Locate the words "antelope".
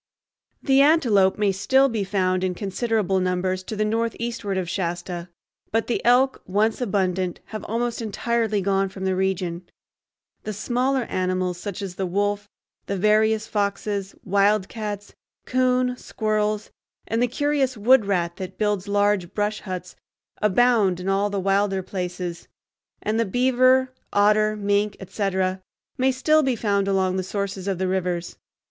0.81-1.37